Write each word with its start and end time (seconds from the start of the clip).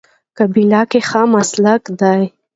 قابله 0.37 0.81
ګي 0.89 1.01
ښه 1.09 1.21
مسلک 1.33 1.83
دی 1.99 2.21